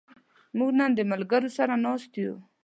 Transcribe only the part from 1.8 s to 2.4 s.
ناست یو.